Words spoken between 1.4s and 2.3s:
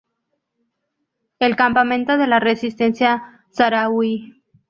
campamento de